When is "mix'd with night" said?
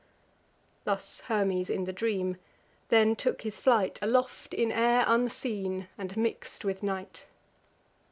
6.17-7.27